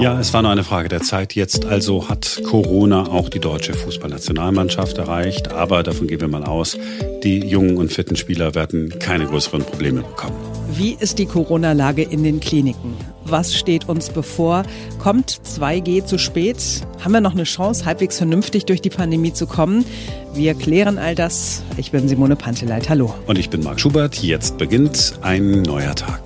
[0.00, 1.34] Ja, es war nur eine Frage der Zeit.
[1.34, 5.52] Jetzt also hat Corona auch die deutsche Fußballnationalmannschaft erreicht.
[5.52, 6.78] Aber davon gehen wir mal aus,
[7.22, 10.36] die jungen und fitten Spieler werden keine größeren Probleme bekommen.
[10.72, 12.96] Wie ist die Corona-Lage in den Kliniken?
[13.24, 14.62] Was steht uns bevor?
[14.98, 16.56] Kommt 2G zu spät?
[17.04, 19.84] Haben wir noch eine Chance, halbwegs vernünftig durch die Pandemie zu kommen?
[20.32, 21.62] Wir klären all das.
[21.76, 22.88] Ich bin Simone Panteleit.
[22.88, 23.14] Hallo.
[23.26, 24.22] Und ich bin Marc Schubert.
[24.22, 26.22] Jetzt beginnt ein neuer Tag.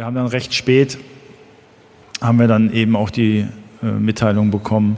[0.00, 0.96] Wir haben dann recht spät,
[2.22, 3.44] haben wir dann eben auch die
[3.82, 4.96] äh, Mitteilung bekommen,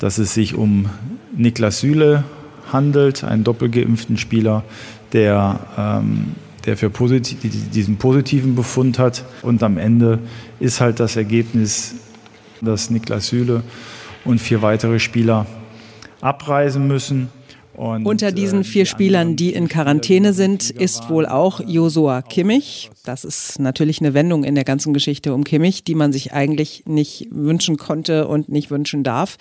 [0.00, 0.90] dass es sich um
[1.36, 2.24] Niklas Süle
[2.72, 4.64] handelt, einen doppelgeimpften Spieler,
[5.12, 6.34] der, ähm,
[6.64, 9.24] der für posit diesen positiven Befund hat.
[9.42, 10.18] Und am Ende
[10.58, 11.94] ist halt das Ergebnis,
[12.60, 13.62] dass Niklas Süle
[14.24, 15.46] und vier weitere Spieler
[16.20, 17.28] abreisen müssen.
[17.76, 22.90] Und, Unter diesen äh, vier Spielern, die in Quarantäne sind, ist wohl auch Josua Kimmich.
[23.04, 26.84] Das ist natürlich eine Wendung in der ganzen Geschichte um Kimmich, die man sich eigentlich
[26.86, 29.36] nicht wünschen konnte und nicht wünschen darf.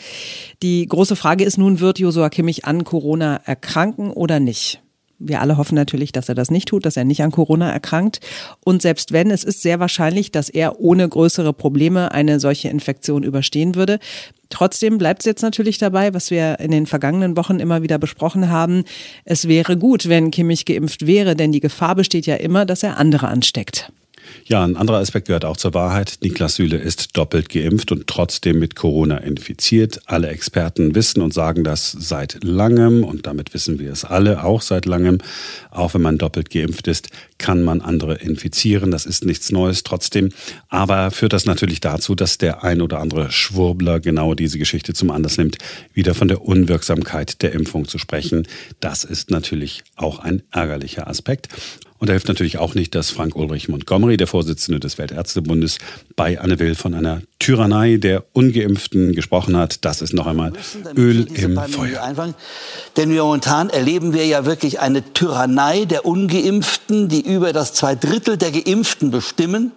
[0.61, 4.82] Die große Frage ist nun, wird Josua Kimmich an Corona erkranken oder nicht?
[5.25, 8.19] Wir alle hoffen natürlich, dass er das nicht tut, dass er nicht an Corona erkrankt.
[8.63, 13.23] Und selbst wenn, es ist sehr wahrscheinlich, dass er ohne größere Probleme eine solche Infektion
[13.23, 13.99] überstehen würde.
[14.49, 18.49] Trotzdem bleibt es jetzt natürlich dabei, was wir in den vergangenen Wochen immer wieder besprochen
[18.49, 18.83] haben.
[19.25, 22.97] Es wäre gut, wenn Kimmich geimpft wäre, denn die Gefahr besteht ja immer, dass er
[22.97, 23.91] andere ansteckt.
[24.45, 26.17] Ja, ein anderer Aspekt gehört auch zur Wahrheit.
[26.21, 30.01] Niklas Süle ist doppelt geimpft und trotzdem mit Corona infiziert.
[30.05, 34.61] Alle Experten wissen und sagen das seit langem und damit wissen wir es alle auch
[34.61, 35.19] seit langem.
[35.71, 37.09] Auch wenn man doppelt geimpft ist,
[37.43, 38.89] kann man andere infizieren.
[38.89, 40.29] Das ist nichts Neues trotzdem.
[40.69, 45.11] Aber führt das natürlich dazu, dass der ein oder andere Schwurbler genau diese Geschichte zum
[45.11, 45.57] Anlass nimmt,
[45.93, 48.47] wieder von der Unwirksamkeit der Impfung zu sprechen.
[48.79, 51.49] Das ist natürlich auch ein ärgerlicher Aspekt.
[51.97, 55.79] Und da hilft natürlich auch nicht, dass Frank Ulrich Montgomery, der Vorsitzende des Weltärztebundes,
[56.15, 59.85] bei Anne Will von einer Tyrannei der Ungeimpften gesprochen hat.
[59.85, 60.53] Das ist noch einmal
[60.95, 62.01] Öl im Feuer.
[62.03, 62.35] Einfangen.
[62.97, 68.37] Denn momentan erleben wir ja wirklich eine Tyrannei der Ungeimpften, die über das zwei Drittel
[68.37, 69.71] der Geimpften bestimmen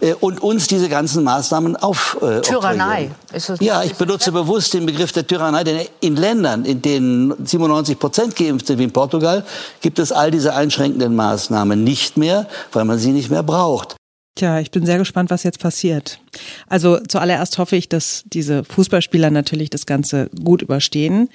[0.00, 2.18] äh, und uns diese ganzen Maßnahmen auf.
[2.22, 3.10] Äh, Tyrannei.
[3.32, 7.34] Ist das ja, ich benutze bewusst den Begriff der Tyrannei, denn in Ländern, in denen
[7.44, 9.44] 97 Prozent geimpft sind, wie in Portugal,
[9.80, 11.60] gibt es all diese einschränkenden Maßnahmen.
[11.60, 13.96] Maßnahme nicht mehr, weil man sie nicht mehr braucht.
[14.36, 16.20] Tja, ich bin sehr gespannt, was jetzt passiert.
[16.68, 21.28] Also zuallererst hoffe ich, dass diese Fußballspieler natürlich das Ganze gut überstehen.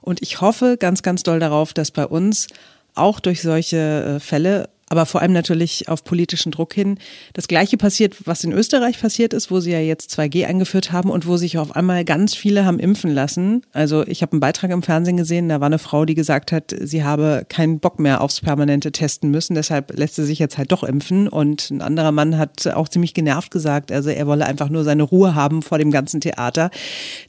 [0.00, 2.48] Und ich hoffe ganz, ganz doll darauf, dass bei uns
[2.94, 6.98] auch durch solche äh, Fälle aber vor allem natürlich auf politischen Druck hin.
[7.32, 11.08] Das Gleiche passiert, was in Österreich passiert ist, wo sie ja jetzt 2G eingeführt haben
[11.08, 13.62] und wo sich auf einmal ganz viele haben impfen lassen.
[13.72, 16.74] Also ich habe einen Beitrag im Fernsehen gesehen, da war eine Frau, die gesagt hat,
[16.78, 20.72] sie habe keinen Bock mehr aufs permanente Testen müssen, deshalb lässt sie sich jetzt halt
[20.72, 21.26] doch impfen.
[21.26, 25.04] Und ein anderer Mann hat auch ziemlich genervt gesagt, also er wolle einfach nur seine
[25.04, 26.70] Ruhe haben vor dem ganzen Theater.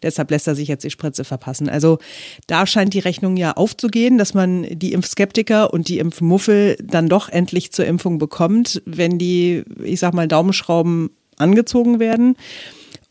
[0.02, 1.70] Deshalb lässt er sich jetzt die Spritze verpassen.
[1.70, 2.00] Also
[2.48, 7.30] da scheint die Rechnung ja aufzugehen, dass man die Impfskeptiker und die Impfmuffel dann doch
[7.30, 12.36] endlich endlich zur Impfung bekommt, wenn die, ich sag mal, Daumenschrauben angezogen werden.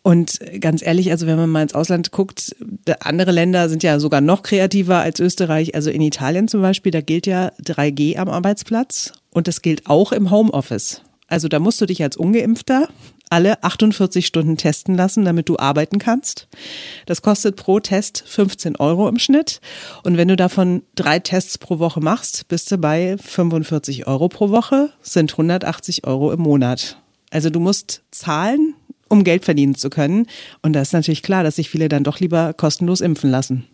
[0.03, 2.57] Und ganz ehrlich, also wenn man mal ins Ausland guckt,
[2.99, 5.77] andere Länder sind ja sogar noch kreativer als Österreich.
[5.77, 10.11] Also in Italien zum Beispiel, da gilt ja 3G am Arbeitsplatz und das gilt auch
[10.11, 11.03] im Homeoffice.
[11.33, 12.89] Also da musst du dich als ungeimpfter
[13.31, 16.47] alle 48 Stunden testen lassen, damit du arbeiten kannst.
[17.07, 19.63] Das kostet pro Test 15 Euro im Schnitt.
[20.03, 24.51] Und wenn du davon drei Tests pro Woche machst, bist du bei 45 Euro pro
[24.51, 26.99] Woche, sind 180 Euro im Monat.
[27.31, 28.75] Also du musst zahlen,
[29.09, 30.27] um Geld verdienen zu können.
[30.61, 33.67] Und da ist natürlich klar, dass sich viele dann doch lieber kostenlos impfen lassen.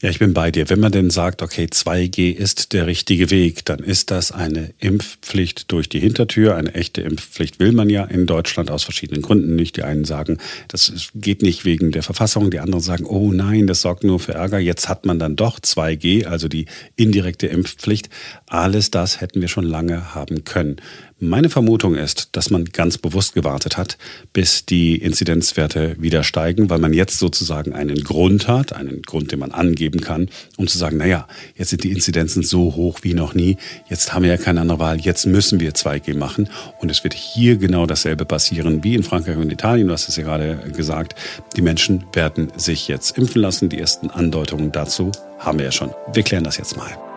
[0.00, 0.70] Ja, ich bin bei dir.
[0.70, 5.72] Wenn man denn sagt, okay, 2G ist der richtige Weg, dann ist das eine Impfpflicht
[5.72, 6.54] durch die Hintertür.
[6.54, 9.76] Eine echte Impfpflicht will man ja in Deutschland aus verschiedenen Gründen nicht.
[9.76, 10.38] Die einen sagen,
[10.68, 12.48] das geht nicht wegen der Verfassung.
[12.52, 14.60] Die anderen sagen, oh nein, das sorgt nur für Ärger.
[14.60, 18.08] Jetzt hat man dann doch 2G, also die indirekte Impfpflicht.
[18.46, 20.76] Alles das hätten wir schon lange haben können.
[21.20, 23.98] Meine Vermutung ist, dass man ganz bewusst gewartet hat,
[24.32, 29.40] bis die Inzidenzwerte wieder steigen, weil man jetzt sozusagen einen Grund hat, einen Grund, den
[29.40, 31.26] man angeben kann, um zu sagen, naja,
[31.56, 33.56] jetzt sind die Inzidenzen so hoch wie noch nie,
[33.90, 36.50] jetzt haben wir ja keine andere Wahl, jetzt müssen wir 2G machen.
[36.78, 40.14] Und es wird hier genau dasselbe passieren wie in Frankreich und Italien, du hast es
[40.14, 41.16] ja gerade gesagt.
[41.56, 43.68] Die Menschen werden sich jetzt impfen lassen.
[43.68, 45.10] Die ersten Andeutungen dazu
[45.40, 45.90] haben wir ja schon.
[46.12, 47.07] Wir klären das jetzt mal.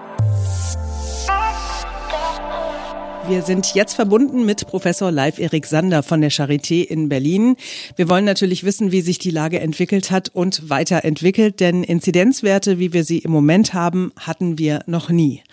[3.28, 7.56] Wir sind jetzt verbunden mit Professor Leif Erik Sander von der Charité in Berlin.
[7.96, 12.94] Wir wollen natürlich wissen, wie sich die Lage entwickelt hat und weiterentwickelt, denn Inzidenzwerte, wie
[12.94, 15.44] wir sie im Moment haben, hatten wir noch nie.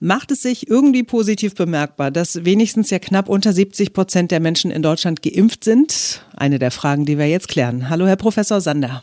[0.00, 4.70] Macht es sich irgendwie positiv bemerkbar, dass wenigstens ja knapp unter 70 Prozent der Menschen
[4.70, 6.24] in Deutschland geimpft sind?
[6.36, 7.90] Eine der Fragen, die wir jetzt klären.
[7.90, 9.02] Hallo, Herr Professor Sander.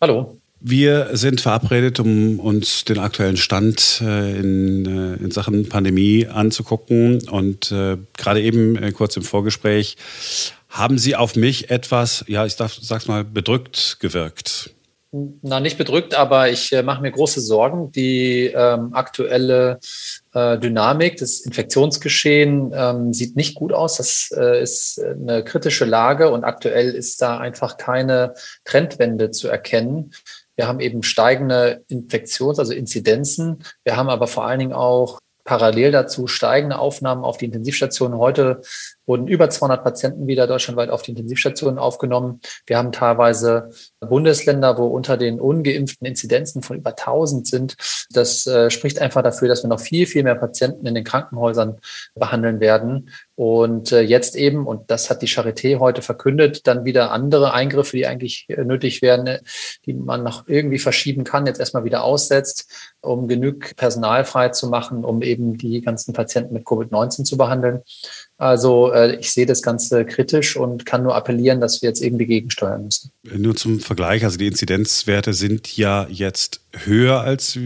[0.00, 0.38] Hallo.
[0.60, 7.28] Wir sind verabredet, um uns den aktuellen Stand äh, in, äh, in Sachen Pandemie anzugucken.
[7.28, 9.96] Und äh, gerade eben äh, kurz im Vorgespräch
[10.68, 14.74] haben Sie auf mich etwas, ja, ich darf, sag's mal, bedrückt gewirkt.
[15.10, 17.90] Na, nicht bedrückt, aber ich äh, mache mir große Sorgen.
[17.92, 19.78] Die ähm, aktuelle
[20.34, 23.96] äh, Dynamik, das Infektionsgeschehen ähm, sieht nicht gut aus.
[23.96, 28.34] Das äh, ist eine kritische Lage und aktuell ist da einfach keine
[28.64, 30.12] Trendwende zu erkennen.
[30.58, 33.62] Wir haben eben steigende Infektions-, also Inzidenzen.
[33.84, 38.18] Wir haben aber vor allen Dingen auch parallel dazu steigende Aufnahmen auf die Intensivstationen.
[38.18, 38.60] Heute
[39.06, 42.40] wurden über 200 Patienten wieder deutschlandweit auf die Intensivstationen aufgenommen.
[42.66, 43.70] Wir haben teilweise
[44.00, 47.76] Bundesländer, wo unter den ungeimpften Inzidenzen von über 1000 sind.
[48.10, 51.78] Das äh, spricht einfach dafür, dass wir noch viel, viel mehr Patienten in den Krankenhäusern
[52.14, 53.08] behandeln werden.
[53.38, 57.96] Und äh, jetzt eben, und das hat die Charité heute verkündet, dann wieder andere Eingriffe,
[57.96, 59.38] die eigentlich äh, nötig wären,
[59.86, 62.68] die man noch irgendwie verschieben kann, jetzt erstmal wieder aussetzt,
[63.00, 67.84] um genug Personal frei zu machen, um eben die ganzen Patienten mit Covid-19 zu behandeln.
[68.38, 72.26] Also äh, ich sehe das Ganze kritisch und kann nur appellieren, dass wir jetzt irgendwie
[72.26, 73.10] gegensteuern müssen.
[73.24, 77.58] Nur zum Vergleich, also die Inzidenzwerte sind ja jetzt höher als,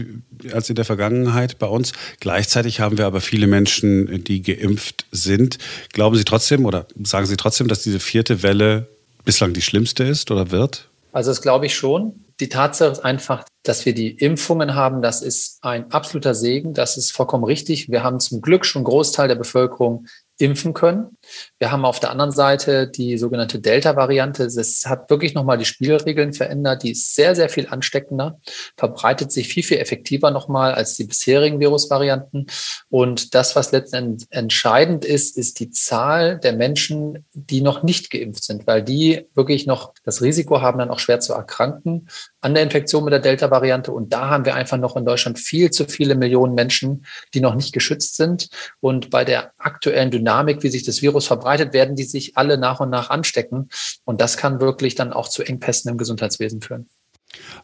[0.51, 1.93] als in der Vergangenheit bei uns.
[2.19, 5.59] Gleichzeitig haben wir aber viele Menschen, die geimpft sind.
[5.91, 8.87] Glauben Sie trotzdem oder sagen Sie trotzdem, dass diese vierte Welle
[9.25, 10.89] bislang die schlimmste ist oder wird?
[11.11, 12.25] Also das glaube ich schon.
[12.39, 16.73] Die Tatsache ist einfach, dass wir die Impfungen haben, das ist ein absoluter Segen.
[16.73, 17.89] Das ist vollkommen richtig.
[17.89, 20.07] Wir haben zum Glück schon einen Großteil der Bevölkerung
[20.39, 21.17] impfen können.
[21.59, 24.43] Wir haben auf der anderen Seite die sogenannte Delta-Variante.
[24.43, 26.83] Das hat wirklich nochmal die Spielregeln verändert.
[26.83, 28.39] Die ist sehr, sehr viel ansteckender,
[28.75, 32.47] verbreitet sich viel, viel effektiver nochmal als die bisherigen Virusvarianten.
[32.89, 38.43] Und das, was letztendlich entscheidend ist, ist die Zahl der Menschen, die noch nicht geimpft
[38.43, 42.07] sind, weil die wirklich noch das Risiko haben, dann auch schwer zu erkranken
[42.41, 43.91] an der Infektion mit der Delta-Variante.
[43.91, 47.55] Und da haben wir einfach noch in Deutschland viel zu viele Millionen Menschen, die noch
[47.55, 48.49] nicht geschützt sind.
[48.81, 52.79] Und bei der aktuellen Dynamik, wie sich das Virus verbreitet, werden die sich alle nach
[52.79, 53.69] und nach anstecken.
[54.05, 56.87] Und das kann wirklich dann auch zu Engpässen im Gesundheitswesen führen.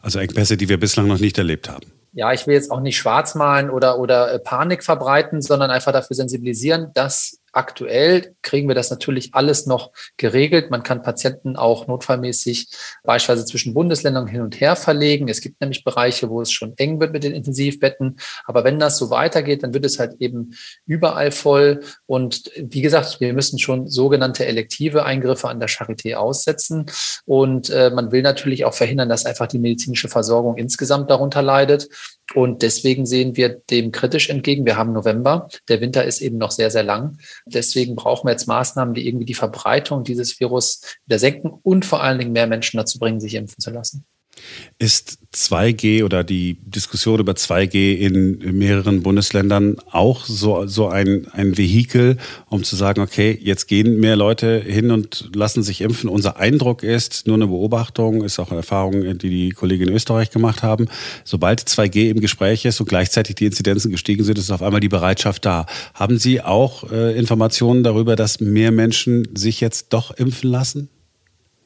[0.02, 2.96] Also Engpässe, die wir bislang noch nicht erlebt haben ja, ich will jetzt auch nicht
[2.96, 8.74] schwarz malen oder, oder äh, Panik verbreiten, sondern einfach dafür sensibilisieren, dass Aktuell kriegen wir
[8.74, 10.70] das natürlich alles noch geregelt.
[10.70, 12.68] Man kann Patienten auch notfallmäßig
[13.02, 15.28] beispielsweise zwischen Bundesländern hin und her verlegen.
[15.28, 18.18] Es gibt nämlich Bereiche, wo es schon eng wird mit den Intensivbetten.
[18.44, 20.54] Aber wenn das so weitergeht, dann wird es halt eben
[20.86, 21.80] überall voll.
[22.06, 26.86] Und wie gesagt, wir müssen schon sogenannte elektive Eingriffe an der Charité aussetzen.
[27.24, 31.88] Und äh, man will natürlich auch verhindern, dass einfach die medizinische Versorgung insgesamt darunter leidet.
[32.34, 34.64] Und deswegen sehen wir dem kritisch entgegen.
[34.64, 35.48] Wir haben November.
[35.68, 37.18] Der Winter ist eben noch sehr, sehr lang.
[37.44, 42.02] Deswegen brauchen wir jetzt Maßnahmen, die irgendwie die Verbreitung dieses Virus wieder senken und vor
[42.02, 44.04] allen Dingen mehr Menschen dazu bringen, sich impfen zu lassen.
[44.78, 51.56] Ist 2G oder die Diskussion über 2G in mehreren Bundesländern auch so, so ein, ein
[51.56, 52.16] Vehikel,
[52.48, 56.10] um zu sagen, okay, jetzt gehen mehr Leute hin und lassen sich impfen.
[56.10, 60.30] Unser Eindruck ist, nur eine Beobachtung, ist auch eine Erfahrung, die die Kollegen in Österreich
[60.30, 60.88] gemacht haben,
[61.24, 64.88] sobald 2G im Gespräch ist und gleichzeitig die Inzidenzen gestiegen sind, ist auf einmal die
[64.88, 65.66] Bereitschaft da.
[65.94, 70.88] Haben Sie auch äh, Informationen darüber, dass mehr Menschen sich jetzt doch impfen lassen?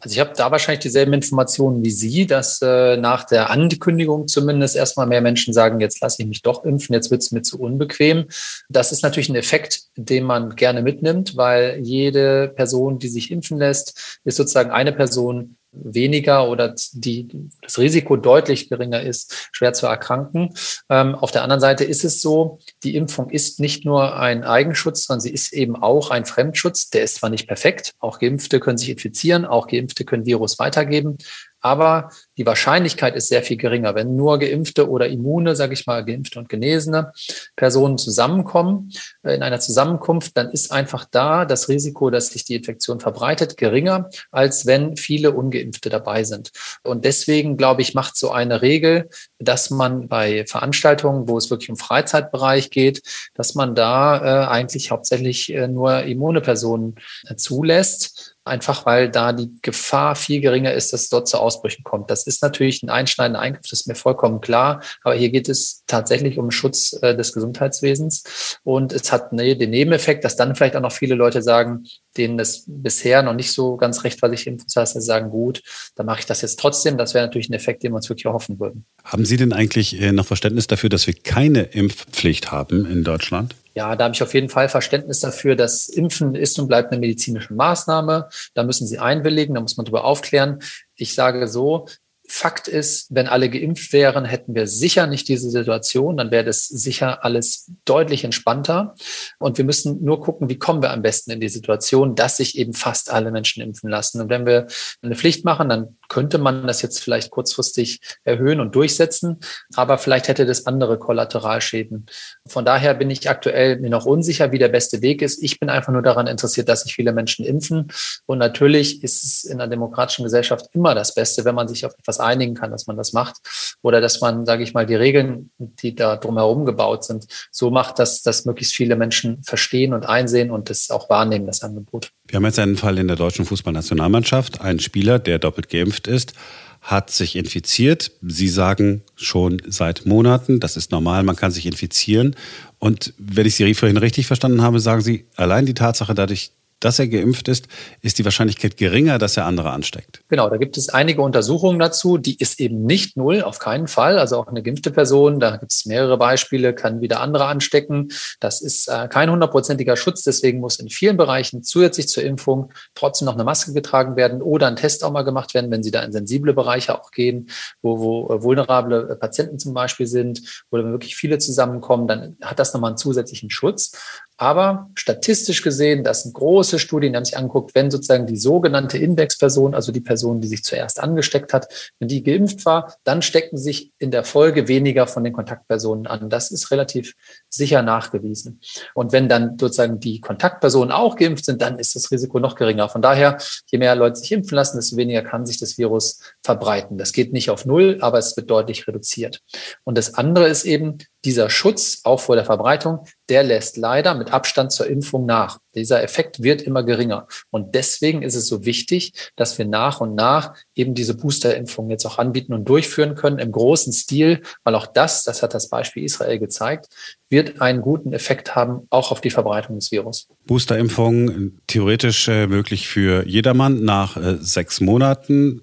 [0.05, 4.77] Also ich habe da wahrscheinlich dieselben Informationen wie Sie, dass äh, nach der Ankündigung zumindest
[4.77, 7.59] erstmal mehr Menschen sagen, jetzt lasse ich mich doch impfen, jetzt wird es mir zu
[7.59, 8.27] unbequem.
[8.69, 13.57] Das ist natürlich ein Effekt, den man gerne mitnimmt, weil jede Person, die sich impfen
[13.57, 17.29] lässt, ist sozusagen eine Person weniger oder die,
[17.63, 20.55] das Risiko deutlich geringer ist, schwer zu erkranken.
[20.89, 25.07] Ähm, auf der anderen Seite ist es so, die Impfung ist nicht nur ein Eigenschutz,
[25.07, 26.91] sondern sie ist eben auch ein Fremdschutz.
[26.91, 31.19] Der ist zwar nicht perfekt, auch Geimpfte können sich infizieren, auch Geimpfte können Virus weitergeben,
[31.65, 33.95] aber die Wahrscheinlichkeit ist sehr viel geringer.
[33.95, 37.13] Wenn nur geimpfte oder immune, sage ich mal, geimpfte und genesene
[37.57, 38.93] Personen zusammenkommen
[39.23, 43.57] äh, in einer Zusammenkunft, dann ist einfach da das Risiko, dass sich die Infektion verbreitet,
[43.57, 46.51] geringer, als wenn viele ungeimpfte dabei sind.
[46.83, 51.71] Und deswegen, glaube ich, macht so eine Regel, dass man bei Veranstaltungen, wo es wirklich
[51.71, 53.01] um Freizeitbereich geht,
[53.33, 59.33] dass man da äh, eigentlich hauptsächlich äh, nur immune Personen äh, zulässt einfach weil da
[59.33, 62.11] die Gefahr viel geringer ist, dass es dort zu Ausbrüchen kommt.
[62.11, 65.83] Das ist natürlich ein einschneidender Eingriff, das ist mir vollkommen klar, aber hier geht es
[65.87, 70.77] tatsächlich um Schutz äh, des Gesundheitswesens und es hat ne, den Nebeneffekt, dass dann vielleicht
[70.77, 71.85] auch noch viele Leute sagen,
[72.17, 75.63] denen das bisher noch nicht so ganz recht war, sich impfen lassen, sagen, gut,
[75.97, 76.97] dann mache ich das jetzt trotzdem.
[76.97, 78.85] Das wäre natürlich ein Effekt, den wir uns wirklich erhoffen würden.
[79.05, 83.57] Haben Sie denn eigentlich äh, noch Verständnis dafür, dass wir keine Impfpflicht haben in Deutschland?
[83.75, 87.01] Ja, da habe ich auf jeden Fall Verständnis dafür, dass Impfen ist und bleibt eine
[87.01, 88.29] medizinische Maßnahme.
[88.55, 90.61] Da müssen Sie einwilligen, da muss man darüber aufklären.
[90.95, 91.87] Ich sage so,
[92.27, 96.17] Fakt ist, wenn alle geimpft wären, hätten wir sicher nicht diese Situation.
[96.17, 98.95] Dann wäre das sicher alles deutlich entspannter.
[99.39, 102.57] Und wir müssen nur gucken, wie kommen wir am besten in die Situation, dass sich
[102.57, 104.23] eben fast alle Menschen impfen lassen.
[104.23, 104.69] Und wenn wir
[105.03, 109.39] eine Pflicht machen, dann könnte man das jetzt vielleicht kurzfristig erhöhen und durchsetzen.
[109.75, 112.07] Aber vielleicht hätte das andere Kollateralschäden.
[112.47, 115.43] Von daher bin ich aktuell mir noch unsicher, wie der beste Weg ist.
[115.43, 117.89] Ich bin einfach nur daran interessiert, dass sich viele Menschen impfen.
[118.27, 121.95] Und natürlich ist es in einer demokratischen Gesellschaft immer das Beste, wenn man sich auf
[121.99, 123.37] etwas einigen kann, dass man das macht.
[123.83, 127.99] Oder dass man, sage ich mal, die Regeln, die da drumherum gebaut sind, so macht,
[127.99, 132.11] dass das möglichst viele Menschen verstehen und einsehen und das auch wahrnehmen, das Angebot.
[132.27, 134.61] Wir haben jetzt einen Fall in der deutschen Fußballnationalmannschaft.
[134.61, 136.35] Ein Spieler, der doppelt geimpft ist,
[136.81, 138.13] hat sich infiziert.
[138.23, 142.37] Sie sagen schon seit Monaten, das ist normal, man kann sich infizieren.
[142.79, 146.99] Und wenn ich Sie vorhin richtig verstanden habe, sagen Sie, allein die Tatsache dadurch, dass
[146.99, 147.67] er geimpft ist,
[148.03, 150.23] ist die Wahrscheinlichkeit geringer, dass er andere ansteckt.
[150.29, 152.19] Genau, da gibt es einige Untersuchungen dazu.
[152.19, 154.19] Die ist eben nicht null, auf keinen Fall.
[154.19, 158.09] Also auch eine geimpfte Person, da gibt es mehrere Beispiele, kann wieder andere anstecken.
[158.41, 160.23] Das ist äh, kein hundertprozentiger Schutz.
[160.25, 164.67] Deswegen muss in vielen Bereichen zusätzlich zur Impfung trotzdem noch eine Maske getragen werden oder
[164.67, 167.49] ein Test auch mal gemacht werden, wenn Sie da in sensible Bereiche auch gehen,
[167.83, 172.59] wo, wo äh, vulnerable Patienten zum Beispiel sind oder wenn wirklich viele zusammenkommen, dann hat
[172.59, 173.93] das nochmal einen zusätzlichen Schutz.
[174.37, 178.99] Aber statistisch gesehen, das sind große Studien, die haben sich angeguckt, wenn sozusagen die sogenannte
[178.99, 183.57] Indexperson, also die Person, die sich zuerst angesteckt hat, wenn die geimpft war, dann stecken
[183.57, 186.31] sich in der Folge weniger von den Kontaktpersonen an.
[186.31, 187.15] Das ist relativ
[187.55, 188.61] sicher nachgewiesen.
[188.95, 192.89] Und wenn dann sozusagen die Kontaktpersonen auch geimpft sind, dann ist das Risiko noch geringer.
[192.89, 196.99] Von daher, je mehr Leute sich impfen lassen, desto weniger kann sich das Virus verbreiten.
[196.99, 199.41] Das geht nicht auf Null, aber es wird deutlich reduziert.
[199.85, 204.33] Und das andere ist eben, dieser Schutz auch vor der Verbreitung, der lässt leider mit
[204.33, 205.59] Abstand zur Impfung nach.
[205.75, 207.27] Dieser Effekt wird immer geringer.
[207.51, 212.05] Und deswegen ist es so wichtig, dass wir nach und nach eben diese Boosterimpfung jetzt
[212.07, 216.05] auch anbieten und durchführen können im großen Stil, weil auch das, das hat das Beispiel
[216.05, 216.89] Israel gezeigt,
[217.29, 220.29] wird einen guten Effekt haben, auch auf die Verbreitung des Virus.
[220.47, 225.63] Boosterimpfung theoretisch äh, möglich für jedermann nach äh, sechs Monaten.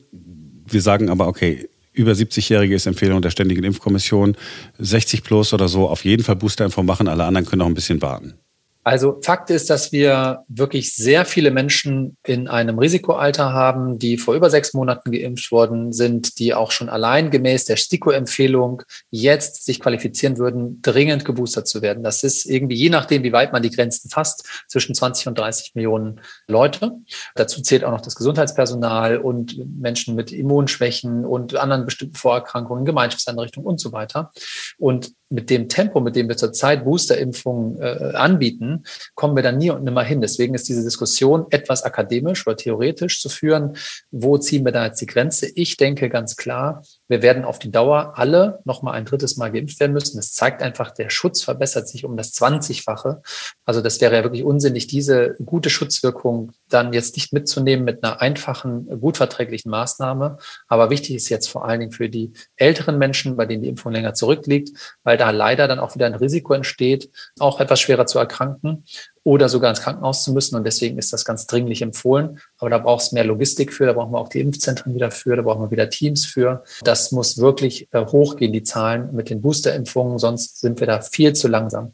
[0.66, 4.36] Wir sagen aber, okay, über 70-Jährige ist Empfehlung der Ständigen Impfkommission.
[4.80, 7.08] 60 plus oder so auf jeden Fall Boosterimpfung machen.
[7.08, 8.36] Alle anderen können noch ein bisschen warten.
[8.84, 14.34] Also Fakt ist, dass wir wirklich sehr viele Menschen in einem Risikoalter haben, die vor
[14.34, 19.80] über sechs Monaten geimpft worden sind, die auch schon allein gemäß der STIKO-Empfehlung jetzt sich
[19.80, 22.04] qualifizieren würden, dringend geboostert zu werden.
[22.04, 25.76] Das ist irgendwie, je nachdem, wie weit man die Grenzen fasst, zwischen 20 und 30
[25.76, 26.94] Millionen Leute.
[27.36, 33.68] Dazu zählt auch noch das Gesundheitspersonal und Menschen mit Immunschwächen und anderen bestimmten Vorerkrankungen, Gemeinschaftseinrichtungen
[33.68, 34.32] und so weiter.
[34.80, 38.84] Und mit dem Tempo, mit dem wir zurzeit Boosterimpfungen äh, anbieten,
[39.16, 40.22] kommen wir dann nie und nimmer hin.
[40.22, 43.76] Deswegen ist diese Diskussion etwas akademisch oder theoretisch zu führen.
[44.12, 45.50] Wo ziehen wir da jetzt die Grenze?
[45.56, 49.52] Ich denke ganz klar, wir werden auf die Dauer alle noch mal ein drittes Mal
[49.52, 50.16] geimpft werden müssen.
[50.16, 53.22] Das zeigt einfach, der Schutz verbessert sich um das 20-fache.
[53.66, 58.22] Also das wäre ja wirklich unsinnig, diese gute Schutzwirkung dann jetzt nicht mitzunehmen mit einer
[58.22, 60.38] einfachen, gut verträglichen Maßnahme.
[60.70, 63.92] Aber wichtig ist jetzt vor allen Dingen für die älteren Menschen, bei denen die Impfung
[63.92, 64.70] länger zurückliegt,
[65.04, 68.86] weil da leider dann auch wieder ein Risiko entsteht, auch etwas schwerer zu erkranken
[69.24, 70.56] oder sogar ins Krankenhaus zu müssen.
[70.56, 72.40] Und deswegen ist das ganz dringlich empfohlen.
[72.58, 75.36] Aber da braucht es mehr Logistik für, da brauchen wir auch die Impfzentren wieder für,
[75.36, 76.64] da brauchen wir wieder Teams für.
[76.84, 81.34] Das muss wirklich äh, hochgehen, die Zahlen mit den Boosterimpfungen, sonst sind wir da viel
[81.34, 81.94] zu langsam.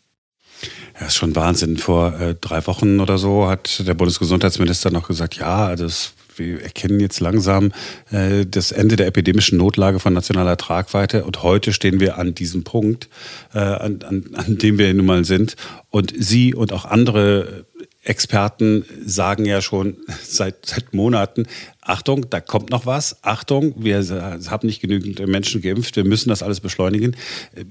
[0.99, 1.77] Ja, ist schon Wahnsinn.
[1.77, 6.99] Vor äh, drei Wochen oder so hat der Bundesgesundheitsminister noch gesagt, ja, das wir erkennen
[6.99, 7.71] jetzt langsam
[8.11, 11.25] äh, das Ende der epidemischen Notlage von nationaler Tragweite.
[11.25, 13.09] Und heute stehen wir an diesem Punkt,
[13.53, 15.55] äh, an, an, an dem wir nun mal sind.
[15.89, 17.65] Und Sie und auch andere
[18.03, 21.45] Experten sagen ja schon seit, seit Monaten,
[21.81, 23.23] Achtung, da kommt noch was.
[23.23, 24.03] Achtung, wir
[24.49, 25.95] haben nicht genügend Menschen geimpft.
[25.95, 27.15] Wir müssen das alles beschleunigen.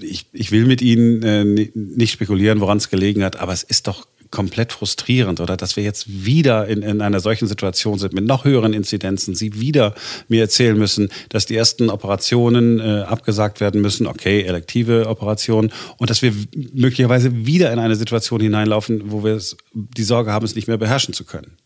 [0.01, 1.45] Ich, ich will mit Ihnen äh,
[1.75, 5.85] nicht spekulieren, woran es gelegen hat, aber es ist doch komplett frustrierend oder dass wir
[5.85, 9.95] jetzt wieder in, in einer solchen Situation sind mit noch höheren Inzidenzen, sie wieder
[10.29, 16.11] mir erzählen müssen, dass die ersten Operationen äh, abgesagt werden müssen, okay, elektive Operationen und
[16.11, 16.33] dass wir
[16.73, 19.41] möglicherweise wieder in eine Situation hineinlaufen, wo wir
[19.73, 21.57] die Sorge haben, es nicht mehr beherrschen zu können.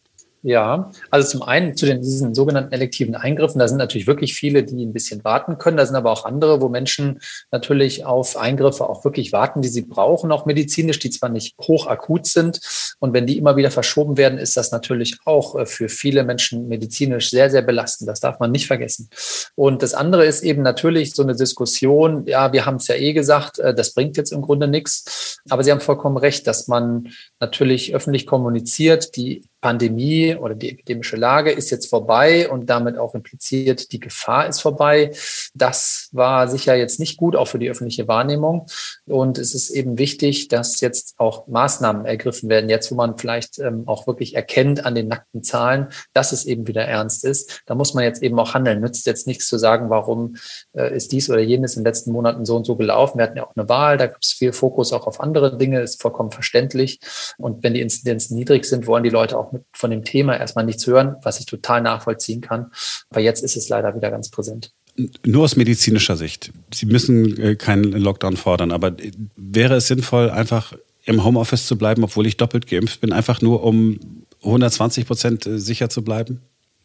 [0.43, 4.63] Ja, also zum einen zu den, diesen sogenannten elektiven Eingriffen, da sind natürlich wirklich viele,
[4.63, 5.77] die ein bisschen warten können.
[5.77, 7.21] Da sind aber auch andere, wo Menschen
[7.51, 12.27] natürlich auf Eingriffe auch wirklich warten, die sie brauchen, auch medizinisch, die zwar nicht hochakut
[12.27, 12.59] sind.
[13.01, 16.69] Und wenn die immer wieder verschoben werden, ist das natürlich auch äh, für viele Menschen
[16.69, 18.09] medizinisch sehr, sehr belastend.
[18.09, 19.11] Das darf man nicht vergessen.
[19.57, 22.25] Und das andere ist eben natürlich so eine Diskussion.
[22.27, 25.39] Ja, wir haben es ja eh gesagt, äh, das bringt jetzt im Grunde nichts.
[25.51, 27.09] Aber Sie haben vollkommen recht, dass man
[27.41, 33.15] natürlich öffentlich kommuniziert, die Pandemie oder die epidemische Lage ist jetzt vorbei und damit auch
[33.15, 35.13] impliziert, die Gefahr ist vorbei.
[35.55, 38.67] Das war sicher jetzt nicht gut, auch für die öffentliche Wahrnehmung.
[39.07, 43.59] Und es ist eben wichtig, dass jetzt auch Maßnahmen ergriffen werden, jetzt wo man vielleicht
[43.59, 47.63] ähm, auch wirklich erkennt an den nackten Zahlen, dass es eben wieder ernst ist.
[47.67, 48.81] Da muss man jetzt eben auch handeln.
[48.81, 50.37] Nützt jetzt nichts zu sagen, warum
[50.73, 53.19] äh, ist dies oder jenes in den letzten Monaten so und so gelaufen.
[53.19, 55.81] Wir hatten ja auch eine Wahl, da gibt es viel Fokus auch auf andere Dinge,
[55.81, 57.01] ist vollkommen verständlich.
[57.37, 60.65] Und wenn die Inzidenzen niedrig sind, wollen die Leute auch mit, von dem Thema erstmal
[60.65, 62.73] nichts hören, was ich total nachvollziehen kann.
[63.11, 64.73] Aber jetzt ist es leider wieder ganz präsent.
[65.25, 66.53] Nur aus medizinischer Sicht.
[66.75, 68.97] Sie müssen äh, keinen Lockdown fordern, aber
[69.37, 73.63] wäre es sinnvoll, einfach im Homeoffice zu bleiben, obwohl ich doppelt geimpft bin, einfach nur
[73.63, 73.99] um
[74.43, 76.41] 120 Prozent äh, sicher zu bleiben?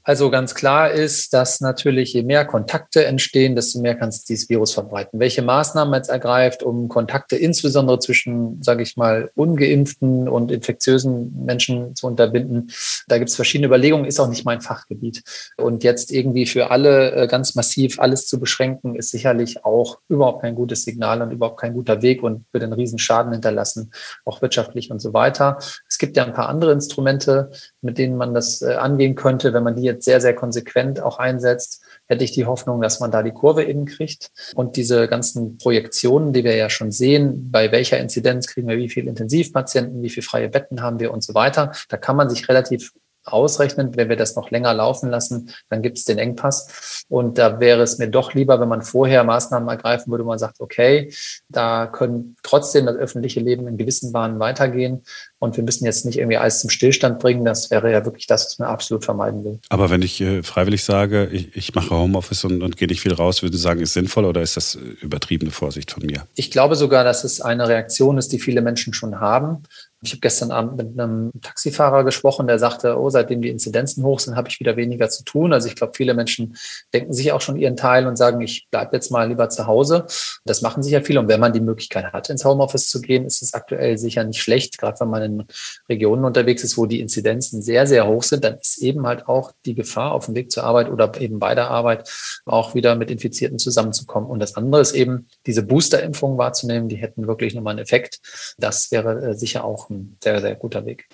[0.08, 4.50] Also ganz klar ist, dass natürlich je mehr Kontakte entstehen, desto mehr kann es dieses
[4.50, 5.20] Virus verbreiten.
[5.20, 11.44] Welche Maßnahmen man jetzt ergreift, um Kontakte insbesondere zwischen, sage ich mal, ungeimpften und infektiösen
[11.44, 12.72] Menschen zu unterbinden,
[13.08, 15.24] da gibt es verschiedene Überlegungen, ist auch nicht mein Fachgebiet.
[15.58, 20.44] Und jetzt irgendwie für alle äh, ganz massiv alles zu beschränken, ist sicherlich auch überhaupt
[20.44, 23.92] kein gutes Signal und überhaupt kein guter Weg und würde einen riesen Schaden hinterlassen,
[24.24, 25.58] auch wirtschaftlich und so weiter.
[25.90, 27.50] Es gibt ja ein paar andere Instrumente,
[27.82, 31.20] mit denen man das äh, angehen könnte, wenn man die jetzt sehr, sehr konsequent auch
[31.20, 34.32] einsetzt, hätte ich die Hoffnung, dass man da die Kurve eben kriegt.
[34.56, 38.90] Und diese ganzen Projektionen, die wir ja schon sehen, bei welcher Inzidenz kriegen wir wie
[38.90, 42.48] viele Intensivpatienten, wie viele freie Betten haben wir und so weiter, da kann man sich
[42.50, 42.94] relativ
[43.26, 43.96] ausrechnen.
[43.96, 47.04] Wenn wir das noch länger laufen lassen, dann gibt es den Engpass.
[47.10, 50.40] Und da wäre es mir doch lieber, wenn man vorher Maßnahmen ergreifen würde, wo man
[50.40, 51.12] sagt, okay,
[51.50, 55.04] da können trotzdem das öffentliche Leben in gewissen Bahnen weitergehen.
[55.40, 57.46] Und wir müssen jetzt nicht irgendwie alles zum Stillstand bringen.
[57.46, 59.60] Das wäre ja wirklich das, was man absolut vermeiden will.
[59.70, 63.14] Aber wenn ich äh, freiwillig sage, ich, ich mache Homeoffice und, und gehe nicht viel
[63.14, 66.26] raus, würde ich sagen, ist sinnvoll oder ist das übertriebene Vorsicht von mir?
[66.36, 69.64] Ich glaube sogar, dass es eine Reaktion ist, die viele Menschen schon haben.
[70.06, 74.20] Ich habe gestern Abend mit einem Taxifahrer gesprochen, der sagte, oh, seitdem die Inzidenzen hoch
[74.20, 75.52] sind, habe ich wieder weniger zu tun.
[75.52, 76.56] Also ich glaube, viele Menschen
[76.94, 80.06] denken sich auch schon ihren Teil und sagen, ich bleibe jetzt mal lieber zu Hause.
[80.46, 81.20] Das machen sicher viele.
[81.20, 84.42] Und wenn man die Möglichkeit hat, ins Homeoffice zu gehen, ist es aktuell sicher nicht
[84.42, 85.44] schlecht, gerade wenn man in
[85.90, 89.52] Regionen unterwegs ist, wo die Inzidenzen sehr, sehr hoch sind, dann ist eben halt auch
[89.66, 92.10] die Gefahr auf dem Weg zur Arbeit oder eben bei der Arbeit
[92.46, 94.30] auch wieder mit Infizierten zusammenzukommen.
[94.30, 98.20] Und das andere ist eben, diese Boosterimpfungen wahrzunehmen, die hätten wirklich nochmal einen Effekt.
[98.58, 101.08] Das wäre äh, sicher auch ein sehr, sehr guter Weg.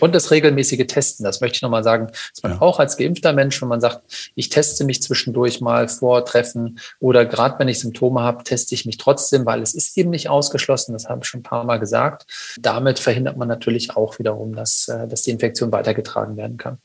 [0.00, 2.60] Und das regelmäßige Testen, das möchte ich nochmal sagen, dass man ja.
[2.60, 4.02] auch als geimpfter Mensch, wenn man sagt,
[4.34, 8.86] ich teste mich zwischendurch mal vor Treffen oder gerade wenn ich Symptome habe, teste ich
[8.86, 11.78] mich trotzdem, weil es ist eben nicht ausgeschlossen, das habe ich schon ein paar Mal
[11.78, 12.26] gesagt.
[12.60, 16.78] Damit verhindert man natürlich auch wiederum, dass, äh, dass die Infektion weitergetragen werden kann.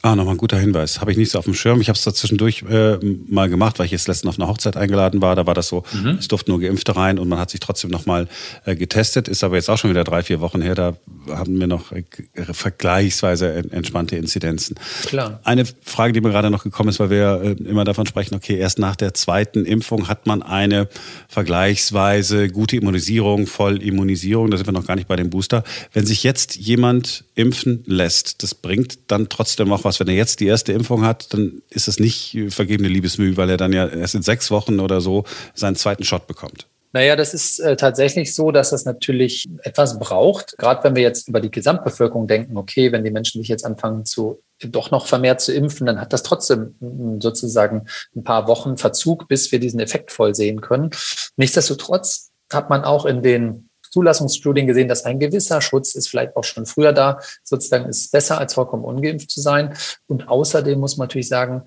[0.00, 1.00] Ah, nochmal ein guter Hinweis.
[1.00, 1.80] Habe ich nicht so auf dem Schirm.
[1.80, 2.98] Ich habe es da zwischendurch äh,
[3.28, 5.34] mal gemacht, weil ich jetzt letztens auf einer Hochzeit eingeladen war.
[5.34, 6.10] Da war das so, mhm.
[6.20, 8.28] es durften nur Geimpfte rein und man hat sich trotzdem nochmal
[8.64, 9.26] äh, getestet.
[9.26, 10.76] Ist aber jetzt auch schon wieder drei, vier Wochen her.
[10.76, 10.96] Da
[11.28, 12.04] haben wir noch äh,
[12.52, 14.76] vergleichsweise entspannte Inzidenzen.
[15.04, 15.40] Klar.
[15.42, 18.56] Eine Frage, die mir gerade noch gekommen ist, weil wir äh, immer davon sprechen, okay,
[18.56, 20.88] erst nach der zweiten Impfung hat man eine
[21.28, 24.50] vergleichsweise gute Immunisierung, Vollimmunisierung.
[24.52, 25.64] Da sind wir noch gar nicht bei dem Booster.
[25.92, 30.40] Wenn sich jetzt jemand impfen lässt, das bringt dann trotzdem auch was, wenn er jetzt
[30.40, 34.14] die erste Impfung hat, dann ist es nicht vergebene Liebesmüh, weil er dann ja erst
[34.14, 36.66] in sechs Wochen oder so seinen zweiten Shot bekommt.
[36.92, 40.56] Naja, das ist äh, tatsächlich so, dass das natürlich etwas braucht.
[40.56, 44.06] Gerade wenn wir jetzt über die Gesamtbevölkerung denken, okay, wenn die Menschen sich jetzt anfangen
[44.06, 46.74] zu doch noch vermehrt zu impfen, dann hat das trotzdem
[47.20, 47.86] sozusagen
[48.16, 50.90] ein paar Wochen Verzug, bis wir diesen Effekt voll sehen können.
[51.36, 53.67] Nichtsdestotrotz hat man auch in den
[53.98, 57.18] Zulassungsstudien gesehen, dass ein gewisser Schutz ist vielleicht auch schon früher da.
[57.42, 59.74] Sozusagen ist es besser, als vollkommen ungeimpft zu sein.
[60.06, 61.64] Und außerdem muss man natürlich sagen,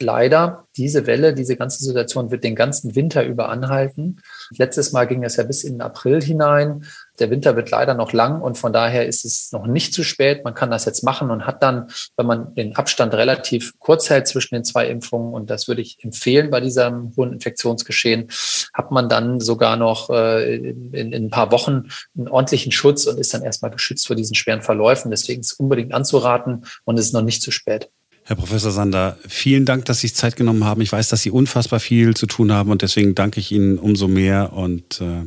[0.00, 4.20] leider, diese Welle, diese ganze Situation wird den ganzen Winter über anhalten.
[4.56, 6.84] Letztes Mal ging es ja bis in den April hinein.
[7.20, 10.42] Der Winter wird leider noch lang und von daher ist es noch nicht zu spät.
[10.44, 14.26] Man kann das jetzt machen und hat dann, wenn man den Abstand relativ kurz hält
[14.26, 18.28] zwischen den zwei Impfungen, und das würde ich empfehlen bei diesem hohen Infektionsgeschehen,
[18.72, 23.18] hat man dann sogar noch äh, in, in ein paar Wochen einen ordentlichen Schutz und
[23.18, 25.10] ist dann erstmal geschützt vor diesen schweren Verläufen.
[25.10, 27.90] Deswegen ist es unbedingt anzuraten und es ist noch nicht zu spät.
[28.26, 30.80] Herr Professor Sander, vielen Dank, dass Sie sich Zeit genommen haben.
[30.80, 34.08] Ich weiß, dass Sie unfassbar viel zu tun haben und deswegen danke ich Ihnen umso
[34.08, 35.26] mehr und äh,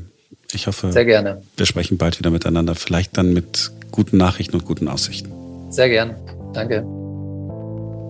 [0.51, 1.41] ich hoffe, Sehr gerne.
[1.57, 5.31] wir sprechen bald wieder miteinander, vielleicht dann mit guten Nachrichten und guten Aussichten.
[5.69, 6.15] Sehr gern.
[6.53, 6.83] Danke.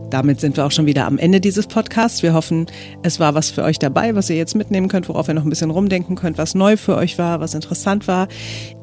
[0.09, 2.23] damit sind wir auch schon wieder am Ende dieses Podcasts.
[2.23, 2.67] Wir hoffen,
[3.03, 5.49] es war was für euch dabei, was ihr jetzt mitnehmen könnt, worauf ihr noch ein
[5.49, 8.29] bisschen rumdenken könnt, was neu für euch war, was interessant war.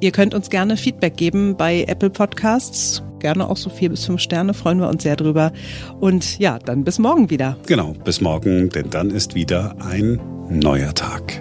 [0.01, 3.03] Ihr könnt uns gerne Feedback geben bei Apple Podcasts.
[3.25, 5.51] Gerne auch so vier bis fünf Sterne, freuen wir uns sehr drüber.
[5.99, 7.57] Und ja, dann bis morgen wieder.
[7.67, 11.41] Genau, bis morgen, denn dann ist wieder ein neuer Tag.